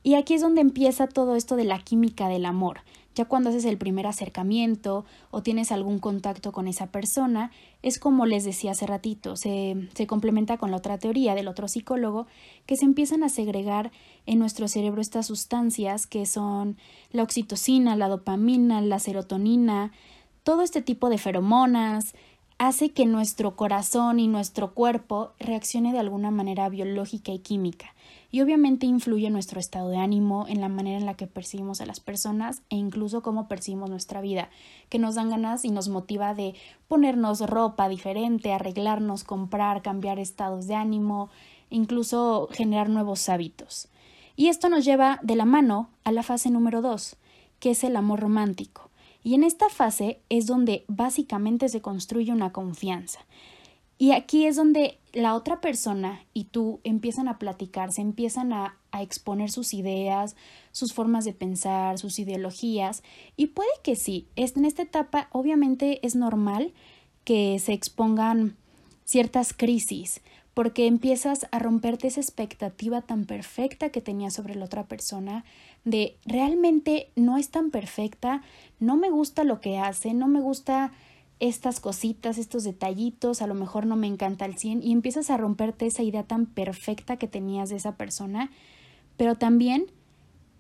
Y 0.01 0.15
aquí 0.15 0.33
es 0.33 0.41
donde 0.41 0.61
empieza 0.61 1.07
todo 1.07 1.35
esto 1.35 1.57
de 1.57 1.65
la 1.65 1.79
química 1.79 2.29
del 2.29 2.45
amor. 2.45 2.81
Ya 3.15 3.25
cuando 3.25 3.49
haces 3.49 3.65
el 3.65 3.77
primer 3.77 4.07
acercamiento 4.07 5.03
o 5.29 5.43
tienes 5.43 5.73
algún 5.73 5.99
contacto 5.99 6.53
con 6.53 6.69
esa 6.69 6.87
persona, 6.87 7.51
es 7.81 7.99
como 7.99 8.25
les 8.25 8.45
decía 8.45 8.71
hace 8.71 8.87
ratito, 8.87 9.35
se, 9.35 9.89
se 9.93 10.07
complementa 10.07 10.57
con 10.57 10.71
la 10.71 10.77
otra 10.77 10.97
teoría 10.97 11.35
del 11.35 11.49
otro 11.49 11.67
psicólogo, 11.67 12.27
que 12.65 12.77
se 12.77 12.85
empiezan 12.85 13.23
a 13.23 13.29
segregar 13.29 13.91
en 14.25 14.39
nuestro 14.39 14.69
cerebro 14.69 15.01
estas 15.01 15.27
sustancias 15.27 16.07
que 16.07 16.25
son 16.25 16.77
la 17.11 17.23
oxitocina, 17.23 17.97
la 17.97 18.07
dopamina, 18.07 18.79
la 18.79 18.99
serotonina, 18.99 19.91
todo 20.43 20.61
este 20.61 20.81
tipo 20.81 21.09
de 21.09 21.17
feromonas, 21.17 22.15
hace 22.59 22.89
que 22.91 23.05
nuestro 23.05 23.55
corazón 23.55 24.19
y 24.19 24.27
nuestro 24.27 24.73
cuerpo 24.73 25.31
reaccione 25.39 25.93
de 25.93 25.99
alguna 25.99 26.29
manera 26.29 26.67
biológica 26.67 27.31
y 27.31 27.39
química. 27.39 27.95
Y 28.31 28.41
obviamente 28.41 28.85
influye 28.85 29.27
en 29.27 29.33
nuestro 29.33 29.61
estado 29.61 29.89
de 29.89 29.97
ánimo, 29.97 30.45
en 30.45 30.59
la 30.59 30.67
manera 30.67 30.97
en 30.97 31.05
la 31.05 31.13
que 31.13 31.25
percibimos 31.25 31.79
a 31.79 31.85
las 31.85 32.01
personas 32.01 32.61
e 32.69 32.75
incluso 32.75 33.23
cómo 33.23 33.47
percibimos 33.47 33.89
nuestra 33.89 34.19
vida, 34.19 34.49
que 34.89 34.99
nos 34.99 35.15
dan 35.15 35.29
ganas 35.29 35.63
y 35.63 35.71
nos 35.71 35.87
motiva 35.87 36.33
de 36.33 36.53
ponernos 36.89 37.39
ropa 37.39 37.87
diferente, 37.87 38.51
arreglarnos, 38.51 39.23
comprar, 39.23 39.81
cambiar 39.81 40.19
estados 40.19 40.67
de 40.67 40.75
ánimo, 40.75 41.29
incluso 41.69 42.49
generar 42.51 42.89
nuevos 42.89 43.29
hábitos. 43.29 43.87
Y 44.35 44.49
esto 44.49 44.67
nos 44.67 44.83
lleva 44.83 45.19
de 45.23 45.37
la 45.37 45.45
mano 45.45 45.89
a 46.03 46.11
la 46.11 46.23
fase 46.23 46.49
número 46.49 46.81
dos, 46.81 47.15
que 47.61 47.71
es 47.71 47.85
el 47.85 47.95
amor 47.95 48.19
romántico. 48.19 48.88
Y 49.23 49.35
en 49.35 49.43
esta 49.43 49.69
fase 49.69 50.21
es 50.29 50.45
donde 50.45 50.85
básicamente 50.87 51.69
se 51.69 51.81
construye 51.81 52.31
una 52.31 52.51
confianza. 52.51 53.19
Y 53.97 54.13
aquí 54.13 54.45
es 54.45 54.55
donde 54.55 54.97
la 55.11 55.35
otra 55.35 55.59
persona 55.59 56.23
y 56.33 56.45
tú 56.45 56.79
empiezan 56.85 57.27
a 57.27 57.37
platicar, 57.37 57.91
se 57.91 58.01
empiezan 58.01 58.53
a, 58.53 58.77
a, 58.91 59.01
exponer 59.01 59.51
sus 59.51 59.73
ideas, 59.73 60.37
sus 60.71 60.93
formas 60.93 61.25
de 61.25 61.33
pensar, 61.33 61.99
sus 61.99 62.17
ideologías. 62.17 63.03
Y 63.35 63.47
puede 63.47 63.69
que 63.83 63.97
sí, 63.97 64.27
en 64.37 64.63
esta 64.63 64.83
etapa 64.83 65.27
obviamente 65.33 66.05
es 66.07 66.15
normal 66.15 66.73
que 67.25 67.59
se 67.59 67.73
expongan 67.73 68.55
ciertas 69.03 69.53
crisis, 69.53 70.21
porque 70.53 70.87
empiezas 70.87 71.47
a 71.51 71.59
romperte 71.59 72.07
esa 72.07 72.21
expectativa 72.21 73.01
tan 73.01 73.25
perfecta 73.25 73.89
que 73.89 74.01
tenías 74.01 74.33
sobre 74.33 74.55
la 74.55 74.65
otra 74.65 74.85
persona, 74.85 75.43
de 75.85 76.17
realmente 76.25 77.11
no 77.15 77.37
es 77.37 77.49
tan 77.49 77.71
perfecta, 77.71 78.41
no 78.79 78.95
me 78.95 79.09
gusta 79.09 79.43
lo 79.43 79.61
que 79.61 79.77
hace, 79.77 80.13
no 80.13 80.27
me 80.27 80.41
gusta 80.41 80.91
estas 81.39 81.79
cositas, 81.79 82.37
estos 82.37 82.63
detallitos, 82.63 83.41
a 83.41 83.47
lo 83.47 83.53
mejor 83.53 83.85
no 83.85 83.95
me 83.95 84.07
encanta 84.07 84.45
el 84.45 84.57
100 84.57 84.83
y 84.83 84.91
empiezas 84.91 85.29
a 85.29 85.37
romperte 85.37 85.85
esa 85.87 86.03
idea 86.03 86.23
tan 86.23 86.45
perfecta 86.45 87.17
que 87.17 87.27
tenías 87.27 87.69
de 87.69 87.77
esa 87.77 87.95
persona, 87.95 88.51
pero 89.15 89.35
también 89.35 89.85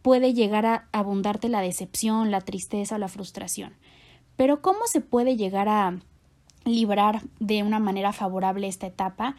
puede 0.01 0.33
llegar 0.33 0.65
a 0.65 0.87
abundarte 0.91 1.49
la 1.49 1.61
decepción, 1.61 2.31
la 2.31 2.41
tristeza 2.41 2.95
o 2.95 2.97
la 2.97 3.09
frustración. 3.09 3.73
Pero 4.37 4.61
¿cómo 4.61 4.87
se 4.87 5.01
puede 5.01 5.35
llegar 5.35 5.67
a 5.67 5.99
librar 6.63 7.21
de 7.39 7.63
una 7.63 7.79
manera 7.79 8.13
favorable 8.13 8.67
esta 8.67 8.87
etapa? 8.87 9.35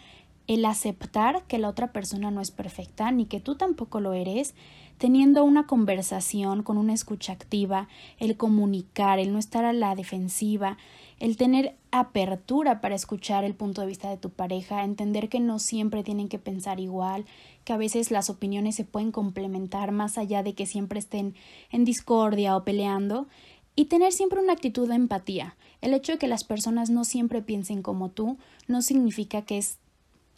El 0.47 0.65
aceptar 0.67 1.45
que 1.45 1.59
la 1.59 1.69
otra 1.69 1.93
persona 1.93 2.31
no 2.31 2.43
es 2.43 2.51
perfecta, 2.51 3.11
ni 3.11 3.25
que 3.25 3.41
tú 3.41 3.55
tampoco 3.55 4.01
lo 4.01 4.13
eres, 4.13 4.55
teniendo 5.00 5.45
una 5.45 5.66
conversación 5.66 6.62
con 6.62 6.76
una 6.76 6.92
escucha 6.92 7.33
activa, 7.33 7.88
el 8.19 8.37
comunicar, 8.37 9.19
el 9.19 9.33
no 9.33 9.38
estar 9.38 9.64
a 9.64 9.73
la 9.73 9.95
defensiva, 9.95 10.76
el 11.19 11.38
tener 11.38 11.75
apertura 11.90 12.83
para 12.83 12.97
escuchar 12.97 13.42
el 13.45 13.54
punto 13.54 13.80
de 13.80 13.87
vista 13.87 14.11
de 14.11 14.19
tu 14.19 14.28
pareja, 14.28 14.85
entender 14.85 15.30
que 15.30 15.40
no 15.40 15.59
siempre 15.59 16.02
tienen 16.04 16.28
que 16.28 16.38
pensar 16.38 16.80
igual, 16.80 17.25
que 17.64 17.73
a 17.73 17.78
veces 17.78 18.11
las 18.11 18.28
opiniones 18.28 18.75
se 18.75 18.85
pueden 18.85 19.11
complementar 19.11 19.90
más 19.90 20.19
allá 20.19 20.42
de 20.42 20.52
que 20.52 20.66
siempre 20.66 20.99
estén 20.99 21.35
en 21.71 21.87
discordia 21.87 22.54
o 22.54 22.64
peleando, 22.64 23.26
y 23.75 23.87
tener 23.87 24.12
siempre 24.12 24.42
una 24.42 24.52
actitud 24.52 24.87
de 24.87 24.97
empatía. 24.97 25.57
El 25.80 25.95
hecho 25.95 26.12
de 26.12 26.19
que 26.19 26.28
las 26.28 26.45
personas 26.45 26.90
no 26.90 27.04
siempre 27.04 27.40
piensen 27.40 27.80
como 27.80 28.11
tú 28.11 28.37
no 28.69 28.83
significa 28.83 29.47
que 29.47 29.57
es 29.57 29.78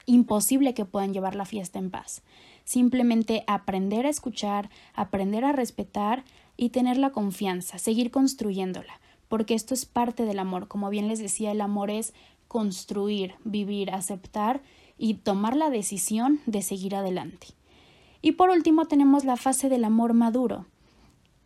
imposible 0.07 0.73
que 0.73 0.85
puedan 0.85 1.13
llevar 1.13 1.35
la 1.35 1.47
fiesta 1.47 1.81
en 1.81 1.91
paz. 1.91 2.23
Simplemente 2.65 3.45
aprender 3.47 4.07
a 4.07 4.11
escuchar, 4.11 4.71
aprender 4.95 5.45
a 5.45 5.53
respetar 5.53 6.25
y 6.57 6.71
tener 6.71 6.99
la 6.99 7.11
confianza, 7.11 7.79
seguir 7.79 8.11
construyéndola 8.11 9.01
porque 9.33 9.55
esto 9.55 9.73
es 9.73 9.87
parte 9.87 10.27
del 10.27 10.39
amor. 10.39 10.69
Como 10.69 10.91
bien 10.91 11.09
les 11.09 11.19
decía, 11.19 11.53
el 11.53 11.63
amor 11.63 11.91
es 11.91 12.13
construir, 12.49 13.33
vivir, 13.45 13.91
aceptar 13.91 14.61
y 14.99 15.15
tomar 15.15 15.57
la 15.57 15.71
decisión 15.71 16.41
de 16.45 16.61
seguir 16.61 16.95
adelante. 16.95 17.47
Y 18.21 18.33
por 18.33 18.51
último 18.51 18.85
tenemos 18.89 19.25
la 19.25 19.39
fase 19.39 19.71
del 19.71 19.85
amor 19.85 20.13
maduro, 20.13 20.67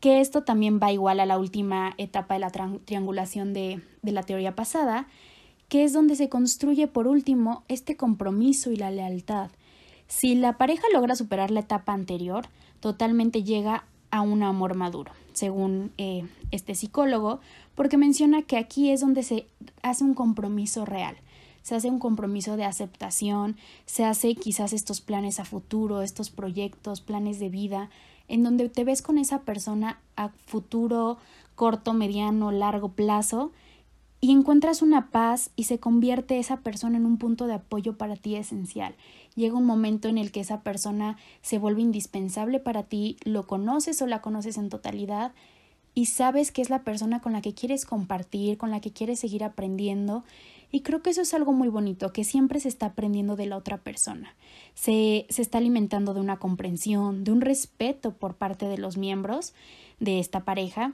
que 0.00 0.20
esto 0.20 0.42
también 0.42 0.80
va 0.82 0.90
igual 0.90 1.20
a 1.20 1.26
la 1.26 1.38
última 1.38 1.94
etapa 1.96 2.34
de 2.34 2.40
la 2.40 2.50
triangulación 2.50 3.52
de, 3.54 3.80
de 4.02 4.10
la 4.10 4.24
teoría 4.24 4.56
pasada, 4.56 5.06
que 5.68 5.84
es 5.84 5.92
donde 5.92 6.16
se 6.16 6.28
construye 6.28 6.88
por 6.88 7.06
último 7.06 7.62
este 7.68 7.96
compromiso 7.96 8.72
y 8.72 8.76
la 8.78 8.90
lealtad. 8.90 9.52
Si 10.08 10.34
la 10.34 10.56
pareja 10.56 10.84
logra 10.92 11.16
superar 11.16 11.50
la 11.50 11.60
etapa 11.60 11.92
anterior, 11.92 12.46
totalmente 12.80 13.42
llega 13.42 13.84
a 14.10 14.20
un 14.20 14.42
amor 14.42 14.76
maduro, 14.76 15.12
según 15.32 15.92
eh, 15.98 16.24
este 16.50 16.74
psicólogo, 16.74 17.40
porque 17.74 17.96
menciona 17.96 18.42
que 18.42 18.56
aquí 18.56 18.90
es 18.90 19.00
donde 19.00 19.22
se 19.22 19.46
hace 19.82 20.04
un 20.04 20.14
compromiso 20.14 20.84
real, 20.84 21.16
se 21.62 21.74
hace 21.74 21.90
un 21.90 21.98
compromiso 21.98 22.56
de 22.56 22.64
aceptación, 22.64 23.56
se 23.84 24.04
hace 24.04 24.34
quizás 24.36 24.72
estos 24.72 25.00
planes 25.00 25.40
a 25.40 25.44
futuro, 25.44 26.02
estos 26.02 26.30
proyectos, 26.30 27.00
planes 27.00 27.40
de 27.40 27.48
vida, 27.48 27.90
en 28.28 28.42
donde 28.42 28.68
te 28.68 28.84
ves 28.84 29.02
con 29.02 29.18
esa 29.18 29.40
persona 29.40 30.00
a 30.16 30.30
futuro, 30.46 31.18
corto, 31.54 31.92
mediano, 31.92 32.52
largo 32.52 32.90
plazo, 32.90 33.52
y 34.20 34.32
encuentras 34.32 34.82
una 34.82 35.10
paz 35.10 35.50
y 35.56 35.64
se 35.64 35.78
convierte 35.78 36.38
esa 36.38 36.58
persona 36.58 36.96
en 36.96 37.06
un 37.06 37.18
punto 37.18 37.46
de 37.46 37.54
apoyo 37.54 37.96
para 37.96 38.16
ti 38.16 38.36
esencial. 38.36 38.94
Llega 39.34 39.56
un 39.56 39.66
momento 39.66 40.08
en 40.08 40.18
el 40.18 40.32
que 40.32 40.40
esa 40.40 40.62
persona 40.62 41.18
se 41.42 41.58
vuelve 41.58 41.82
indispensable 41.82 42.58
para 42.58 42.84
ti, 42.84 43.18
lo 43.24 43.46
conoces 43.46 44.00
o 44.00 44.06
la 44.06 44.22
conoces 44.22 44.56
en 44.56 44.70
totalidad 44.70 45.32
y 45.94 46.06
sabes 46.06 46.52
que 46.52 46.62
es 46.62 46.70
la 46.70 46.82
persona 46.82 47.20
con 47.20 47.32
la 47.32 47.40
que 47.40 47.54
quieres 47.54 47.86
compartir, 47.86 48.58
con 48.58 48.70
la 48.70 48.80
que 48.80 48.92
quieres 48.92 49.20
seguir 49.20 49.44
aprendiendo. 49.44 50.24
Y 50.70 50.80
creo 50.80 51.02
que 51.02 51.10
eso 51.10 51.22
es 51.22 51.32
algo 51.32 51.52
muy 51.52 51.68
bonito, 51.68 52.12
que 52.12 52.24
siempre 52.24 52.60
se 52.60 52.68
está 52.68 52.86
aprendiendo 52.86 53.34
de 53.34 53.46
la 53.46 53.56
otra 53.56 53.78
persona. 53.78 54.34
Se, 54.74 55.26
se 55.30 55.40
está 55.40 55.56
alimentando 55.56 56.12
de 56.12 56.20
una 56.20 56.38
comprensión, 56.38 57.24
de 57.24 57.32
un 57.32 57.40
respeto 57.40 58.12
por 58.12 58.34
parte 58.34 58.66
de 58.66 58.76
los 58.76 58.98
miembros 58.98 59.54
de 59.98 60.18
esta 60.18 60.44
pareja. 60.44 60.92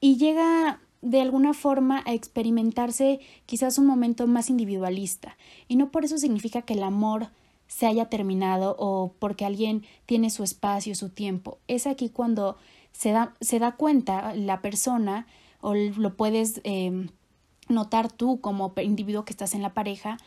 Y 0.00 0.18
llega 0.18 0.80
de 1.02 1.20
alguna 1.20 1.52
forma 1.52 2.02
a 2.06 2.14
experimentarse 2.14 3.20
quizás 3.44 3.76
un 3.78 3.86
momento 3.86 4.26
más 4.26 4.48
individualista. 4.48 5.36
Y 5.68 5.76
no 5.76 5.90
por 5.90 6.04
eso 6.04 6.16
significa 6.16 6.62
que 6.62 6.74
el 6.74 6.82
amor 6.82 7.30
se 7.66 7.86
haya 7.86 8.06
terminado 8.06 8.76
o 8.78 9.14
porque 9.18 9.44
alguien 9.44 9.84
tiene 10.06 10.30
su 10.30 10.44
espacio, 10.44 10.94
su 10.94 11.08
tiempo. 11.08 11.58
Es 11.68 11.86
aquí 11.86 12.08
cuando 12.08 12.56
se 12.92 13.10
da, 13.10 13.34
se 13.40 13.58
da 13.58 13.72
cuenta 13.72 14.34
la 14.34 14.62
persona 14.62 15.26
o 15.60 15.74
lo 15.74 16.16
puedes 16.16 16.60
em, 16.64 17.08
notar 17.68 18.12
tú 18.12 18.40
como 18.40 18.72
individuo 18.82 19.24
que 19.24 19.32
estás 19.32 19.54
en 19.54 19.62
la 19.62 19.74
pareja, 19.74 20.18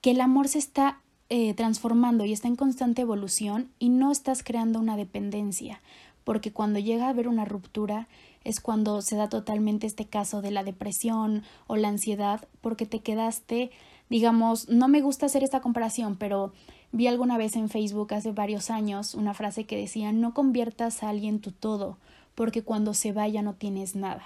que 0.00 0.10
el 0.10 0.20
amor 0.20 0.48
se 0.48 0.58
está 0.58 1.00
eh, 1.28 1.54
transformando 1.54 2.24
y 2.24 2.32
está 2.32 2.48
en 2.48 2.56
constante 2.56 3.02
evolución 3.02 3.70
y 3.78 3.88
no 3.88 4.10
estás 4.10 4.42
creando 4.42 4.78
una 4.78 4.96
dependencia, 4.96 5.80
porque 6.24 6.52
cuando 6.52 6.78
llega 6.78 7.06
a 7.06 7.10
haber 7.10 7.28
una 7.28 7.44
ruptura 7.44 8.08
es 8.46 8.60
cuando 8.60 9.02
se 9.02 9.16
da 9.16 9.28
totalmente 9.28 9.88
este 9.88 10.06
caso 10.06 10.40
de 10.40 10.52
la 10.52 10.62
depresión 10.62 11.42
o 11.66 11.74
la 11.74 11.88
ansiedad, 11.88 12.46
porque 12.60 12.86
te 12.86 13.00
quedaste, 13.00 13.72
digamos, 14.08 14.68
no 14.68 14.86
me 14.86 15.00
gusta 15.00 15.26
hacer 15.26 15.42
esta 15.42 15.60
comparación, 15.60 16.16
pero 16.16 16.52
vi 16.92 17.08
alguna 17.08 17.38
vez 17.38 17.56
en 17.56 17.68
Facebook 17.68 18.14
hace 18.14 18.30
varios 18.30 18.70
años 18.70 19.14
una 19.14 19.34
frase 19.34 19.64
que 19.64 19.76
decía 19.76 20.12
no 20.12 20.32
conviertas 20.32 21.02
a 21.02 21.08
alguien 21.08 21.40
tu 21.40 21.50
todo, 21.50 21.98
porque 22.36 22.62
cuando 22.62 22.94
se 22.94 23.12
vaya 23.12 23.42
no 23.42 23.54
tienes 23.54 23.96
nada. 23.96 24.22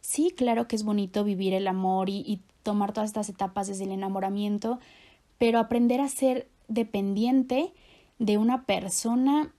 Sí, 0.00 0.32
claro 0.34 0.66
que 0.66 0.76
es 0.76 0.82
bonito 0.82 1.22
vivir 1.22 1.52
el 1.52 1.66
amor 1.66 2.08
y, 2.08 2.40
tomar 2.62 2.92
todas 2.92 3.08
estas 3.08 3.30
etapas 3.30 3.68
desde 3.68 3.84
el 3.84 3.92
enamoramiento, 3.92 4.78
pero 5.38 5.58
aprender 5.58 6.02
a 6.02 6.08
ser 6.08 6.48
dependiente 6.66 7.72
de 8.18 8.36
una 8.36 8.64
persona 8.64 9.54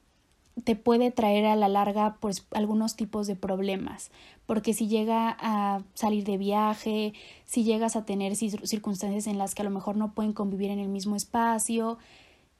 te 0.63 0.75
puede 0.75 1.11
traer 1.11 1.45
a 1.45 1.55
la 1.55 1.67
larga 1.67 2.17
pues 2.19 2.45
algunos 2.51 2.95
tipos 2.95 3.27
de 3.27 3.35
problemas, 3.35 4.11
porque 4.45 4.73
si 4.73 4.87
llega 4.87 5.35
a 5.39 5.83
salir 5.93 6.23
de 6.23 6.37
viaje, 6.37 7.13
si 7.45 7.63
llegas 7.63 7.95
a 7.95 8.05
tener 8.05 8.35
circunstancias 8.35 9.27
en 9.27 9.37
las 9.37 9.55
que 9.55 9.61
a 9.61 9.65
lo 9.65 9.71
mejor 9.71 9.95
no 9.95 10.13
pueden 10.13 10.33
convivir 10.33 10.71
en 10.71 10.79
el 10.79 10.89
mismo 10.89 11.15
espacio, 11.15 11.97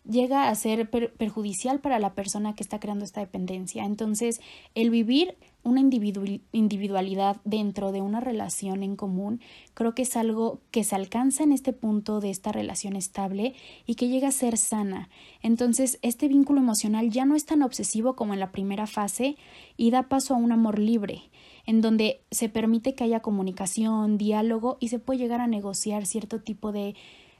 llega 0.10 0.50
a 0.50 0.56
ser 0.56 0.90
perjudicial 0.90 1.80
para 1.80 2.00
la 2.00 2.14
persona 2.14 2.56
que 2.56 2.64
está 2.64 2.80
creando 2.80 3.06
esta 3.06 3.22
dependencia. 3.22 3.86
Entonces, 3.86 4.42
el 4.76 4.90
vivir 4.90 5.38
una 5.62 5.82
individualidad 5.82 7.38
dentro 7.44 7.92
de 7.92 8.02
una 8.02 8.22
relación 8.22 8.82
en 8.82 8.96
común, 8.96 9.42
creo 9.74 9.94
que 9.94 10.04
es 10.04 10.16
algo 10.16 10.62
que 10.72 10.84
se 10.84 10.96
alcanza 10.96 11.44
en 11.44 11.52
este 11.52 11.74
punto 11.74 12.22
de 12.22 12.30
esta 12.30 12.52
relación 12.52 12.96
estable 12.96 13.54
y 13.86 13.96
que 13.96 14.08
llega 14.08 14.30
a 14.30 14.32
ser 14.32 14.58
sana. 14.58 15.10
Entonces, 15.42 16.00
este 16.02 16.28
vínculo 16.28 16.60
emocional 16.60 17.10
ya 17.10 17.26
no 17.26 17.36
es 17.36 17.46
tan 17.46 17.62
obsesivo 17.62 18.16
como 18.16 18.34
en 18.34 18.40
la 18.40 18.52
primera 18.52 18.88
fase 18.88 19.36
y 19.78 19.92
da 19.92 20.04
paso 20.04 20.34
a 20.34 20.38
un 20.38 20.52
amor 20.52 20.80
libre, 20.80 21.24
en 21.66 21.82
donde 21.82 22.22
se 22.32 22.50
permite 22.50 22.96
que 22.96 23.04
haya 23.04 23.20
comunicación, 23.20 24.18
diálogo 24.18 24.78
y 24.80 24.88
se 24.88 25.00
puede 25.00 25.20
llegar 25.20 25.42
a 25.42 25.48
negociar 25.48 26.06
cierto 26.06 26.40
tipo 26.40 26.72
de 26.72 26.96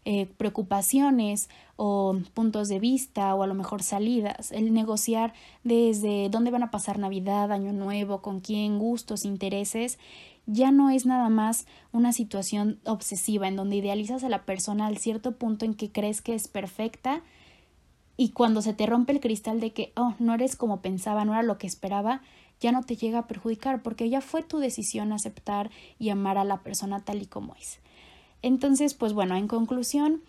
eh, 0.06 0.26
preocupaciones 0.38 1.50
o 1.76 2.18
puntos 2.34 2.68
de 2.68 2.80
vista 2.80 3.36
o 3.36 3.44
a 3.44 3.48
lo 3.48 3.54
mejor 3.54 3.84
salidas, 3.84 4.52
el 4.52 4.74
negociar 4.74 5.34
desde 5.64 6.30
dónde 6.30 6.52
van 6.52 6.64
a 6.64 6.72
pasar 6.72 7.00
Navidad, 7.00 7.52
Año 7.52 7.74
Nuevo, 7.74 8.22
con 8.22 8.40
quién, 8.40 8.80
gustos, 8.80 9.26
intereses, 9.26 10.00
ya 10.46 10.72
no 10.72 10.90
es 10.90 11.06
nada 11.06 11.30
más 11.30 11.68
una 11.92 12.12
situación 12.12 12.80
obsesiva 12.86 13.48
en 13.48 13.56
donde 13.56 13.76
idealizas 13.76 14.24
a 14.24 14.30
la 14.30 14.46
persona 14.46 14.88
al 14.88 14.98
cierto 14.98 15.38
punto 15.38 15.66
en 15.66 15.76
que 15.76 15.92
crees 15.92 16.22
que 16.22 16.34
es 16.34 16.48
perfecta 16.48 17.22
y 18.18 18.32
cuando 18.32 18.62
se 18.62 18.74
te 18.74 18.86
rompe 18.86 19.14
el 19.14 19.22
cristal 19.22 19.62
de 19.62 19.72
que, 19.72 19.94
oh, 19.96 20.14
no 20.20 20.34
eres 20.34 20.58
como 20.58 20.82
pensaba, 20.82 21.24
no 21.24 21.34
era 21.34 21.44
lo 21.44 21.58
que 21.58 21.68
esperaba, 21.68 22.22
ya 22.60 22.72
no 22.72 22.84
te 22.84 22.98
llega 22.98 23.20
a 23.20 23.28
perjudicar 23.28 23.82
porque 23.82 24.10
ya 24.10 24.22
fue 24.22 24.44
tu 24.44 24.60
decisión 24.60 25.14
aceptar 25.14 25.70
y 26.00 26.10
amar 26.10 26.38
a 26.38 26.44
la 26.44 26.62
persona 26.62 27.00
tal 27.00 27.22
y 27.22 27.28
como 27.28 27.56
es. 27.56 27.80
Entonces, 28.42 28.94
pues 28.94 29.14
bueno, 29.14 29.36
en 29.36 29.48
conclusión, 29.48 30.22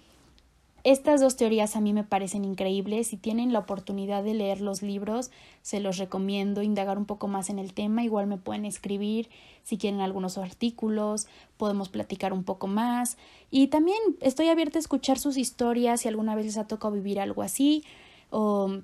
estas 0.83 1.21
dos 1.21 1.37
teorías 1.37 1.77
a 1.77 1.81
mí 1.81 1.93
me 1.93 2.05
parecen 2.05 2.45
increíbles. 2.45 3.09
Si 3.09 3.17
tienen 3.17 3.53
la 3.53 3.59
oportunidad 3.59 4.25
de 4.25 4.35
leer 4.35 4.61
los 4.61 4.83
libros, 4.83 5.31
se 5.63 5.79
los 5.81 5.99
recomiendo 5.99 6.63
indagar 6.63 6.97
un 6.97 7.05
poco 7.05 7.29
más 7.29 7.51
en 7.51 7.59
el 7.59 7.75
tema. 7.75 8.03
Igual 8.03 8.27
me 8.27 8.39
pueden 8.39 8.65
escribir 8.65 9.29
si 9.63 9.77
quieren 9.77 10.01
algunos 10.01 10.39
artículos, 10.39 11.27
podemos 11.59 11.91
platicar 11.91 12.33
un 12.33 12.45
poco 12.45 12.67
más. 12.67 13.19
Y 13.51 13.67
también 13.67 13.99
estoy 14.21 14.49
abierta 14.49 14.79
a 14.79 14.81
escuchar 14.81 15.19
sus 15.19 15.37
historias 15.37 16.01
si 16.01 16.09
alguna 16.09 16.35
vez 16.35 16.47
les 16.47 16.57
ha 16.57 16.67
tocado 16.67 16.95
vivir 16.95 17.21
algo 17.21 17.43
así 17.43 17.85
o 18.31 18.81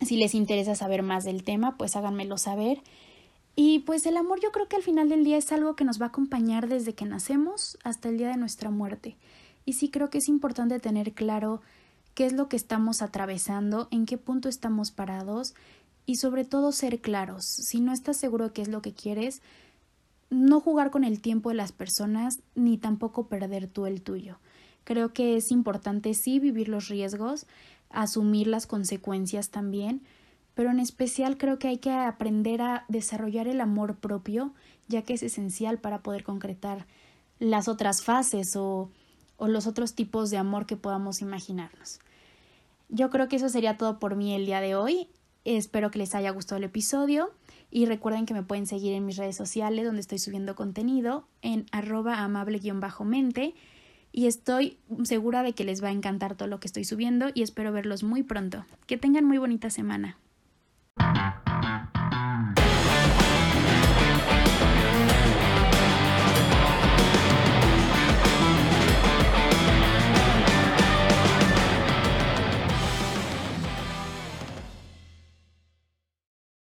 si 0.00 0.16
les 0.16 0.34
interesa 0.34 0.74
saber 0.74 1.02
más 1.02 1.24
del 1.24 1.44
tema, 1.44 1.76
pues 1.76 1.96
háganmelo 1.96 2.36
saber. 2.36 2.80
Y 3.60 3.80
pues 3.80 4.06
el 4.06 4.16
amor 4.16 4.38
yo 4.40 4.52
creo 4.52 4.68
que 4.68 4.76
al 4.76 4.84
final 4.84 5.08
del 5.08 5.24
día 5.24 5.36
es 5.36 5.50
algo 5.50 5.74
que 5.74 5.84
nos 5.84 6.00
va 6.00 6.04
a 6.04 6.08
acompañar 6.10 6.68
desde 6.68 6.94
que 6.94 7.06
nacemos 7.06 7.76
hasta 7.82 8.08
el 8.08 8.16
día 8.16 8.28
de 8.28 8.36
nuestra 8.36 8.70
muerte. 8.70 9.16
Y 9.64 9.72
sí 9.72 9.90
creo 9.90 10.10
que 10.10 10.18
es 10.18 10.28
importante 10.28 10.78
tener 10.78 11.12
claro 11.12 11.60
qué 12.14 12.24
es 12.26 12.34
lo 12.34 12.48
que 12.48 12.54
estamos 12.54 13.02
atravesando, 13.02 13.88
en 13.90 14.06
qué 14.06 14.16
punto 14.16 14.48
estamos 14.48 14.92
parados 14.92 15.56
y 16.06 16.18
sobre 16.18 16.44
todo 16.44 16.70
ser 16.70 17.00
claros. 17.00 17.46
Si 17.46 17.80
no 17.80 17.92
estás 17.92 18.16
seguro 18.16 18.44
de 18.44 18.52
qué 18.52 18.62
es 18.62 18.68
lo 18.68 18.80
que 18.80 18.94
quieres, 18.94 19.42
no 20.30 20.60
jugar 20.60 20.92
con 20.92 21.02
el 21.02 21.20
tiempo 21.20 21.48
de 21.48 21.56
las 21.56 21.72
personas 21.72 22.38
ni 22.54 22.78
tampoco 22.78 23.26
perder 23.26 23.66
tú 23.66 23.86
el 23.86 24.02
tuyo. 24.02 24.38
Creo 24.84 25.12
que 25.12 25.36
es 25.36 25.50
importante 25.50 26.14
sí 26.14 26.38
vivir 26.38 26.68
los 26.68 26.86
riesgos, 26.86 27.44
asumir 27.90 28.46
las 28.46 28.68
consecuencias 28.68 29.50
también, 29.50 30.02
pero 30.58 30.72
en 30.72 30.80
especial 30.80 31.38
creo 31.38 31.60
que 31.60 31.68
hay 31.68 31.78
que 31.78 31.92
aprender 31.92 32.62
a 32.62 32.84
desarrollar 32.88 33.46
el 33.46 33.60
amor 33.60 33.94
propio, 33.94 34.52
ya 34.88 35.02
que 35.02 35.14
es 35.14 35.22
esencial 35.22 35.78
para 35.78 36.02
poder 36.02 36.24
concretar 36.24 36.84
las 37.38 37.68
otras 37.68 38.02
fases 38.02 38.56
o, 38.56 38.90
o 39.36 39.46
los 39.46 39.68
otros 39.68 39.94
tipos 39.94 40.30
de 40.30 40.36
amor 40.36 40.66
que 40.66 40.76
podamos 40.76 41.22
imaginarnos. 41.22 42.00
Yo 42.88 43.08
creo 43.08 43.28
que 43.28 43.36
eso 43.36 43.48
sería 43.48 43.76
todo 43.76 44.00
por 44.00 44.16
mí 44.16 44.34
el 44.34 44.46
día 44.46 44.60
de 44.60 44.74
hoy. 44.74 45.06
Espero 45.44 45.92
que 45.92 46.00
les 46.00 46.16
haya 46.16 46.30
gustado 46.30 46.56
el 46.56 46.64
episodio 46.64 47.30
y 47.70 47.86
recuerden 47.86 48.26
que 48.26 48.34
me 48.34 48.42
pueden 48.42 48.66
seguir 48.66 48.94
en 48.94 49.06
mis 49.06 49.16
redes 49.16 49.36
sociales 49.36 49.84
donde 49.84 50.00
estoy 50.00 50.18
subiendo 50.18 50.56
contenido 50.56 51.28
en 51.40 51.66
arroba 51.70 52.18
amable-mente 52.24 53.54
y 54.10 54.26
estoy 54.26 54.76
segura 55.04 55.44
de 55.44 55.52
que 55.52 55.62
les 55.62 55.84
va 55.84 55.90
a 55.90 55.92
encantar 55.92 56.34
todo 56.34 56.48
lo 56.48 56.58
que 56.58 56.66
estoy 56.66 56.82
subiendo 56.82 57.28
y 57.32 57.42
espero 57.42 57.70
verlos 57.70 58.02
muy 58.02 58.24
pronto. 58.24 58.66
Que 58.88 58.96
tengan 58.96 59.24
muy 59.24 59.38
bonita 59.38 59.70
semana. 59.70 60.18
Thank 60.98 61.16
you. 61.16 61.47